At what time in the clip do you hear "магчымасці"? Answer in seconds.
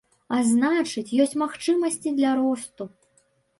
1.43-2.17